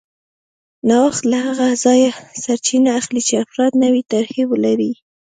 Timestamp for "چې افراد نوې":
3.27-4.01